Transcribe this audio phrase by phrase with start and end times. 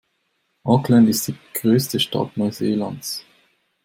[0.63, 3.23] Auckland ist die größte Stadt Neuseelands.